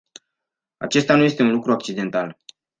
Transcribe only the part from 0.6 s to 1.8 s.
Acesta nu este un lucru